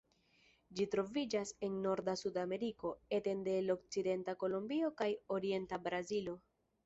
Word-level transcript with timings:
Ĝi 0.77 0.85
troviĝas 0.93 1.51
en 1.67 1.75
norda 1.83 2.15
Sudameriko, 2.21 2.93
etende 3.19 3.53
el 3.57 3.69
okcidenta 3.75 4.35
Kolombio 4.45 4.91
kaj 5.03 5.11
orienta 5.37 5.83
Brazilo. 5.89 6.37